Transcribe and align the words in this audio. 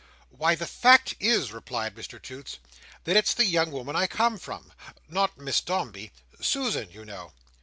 "Why 0.31 0.55
the 0.55 0.65
fact 0.65 1.13
is," 1.19 1.51
replied 1.51 1.93
Mr 1.93 2.19
Toots, 2.19 2.57
"that 3.03 3.15
it's 3.15 3.35
the 3.35 3.45
young 3.45 3.69
woman 3.69 3.95
I 3.95 4.07
come 4.07 4.39
from. 4.39 4.73
Not 5.07 5.37
Miss 5.37 5.61
Dombey—Susan, 5.61 6.89
you 6.89 7.05
know. 7.05 7.33